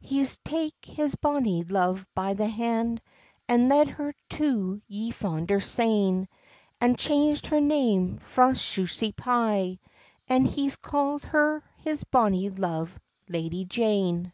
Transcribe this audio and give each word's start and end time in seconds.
He's 0.00 0.36
tak 0.44 0.72
his 0.84 1.16
bonny 1.16 1.64
love 1.64 2.06
by 2.14 2.34
the 2.34 2.46
han, 2.46 3.00
And 3.48 3.68
led 3.68 3.88
her 3.88 4.14
to 4.28 4.80
yon 4.86 5.10
fountain 5.12 5.60
stane; 5.60 6.28
He's 6.80 6.96
changed 6.96 7.46
her 7.48 7.60
name 7.60 8.18
frae 8.18 8.52
Shusy 8.54 9.10
Pye, 9.16 9.80
An 10.28 10.44
he's 10.44 10.76
cald 10.76 11.24
her 11.24 11.64
his 11.78 12.04
bonny 12.04 12.50
love, 12.50 13.00
Lady 13.28 13.64
Jane. 13.64 14.32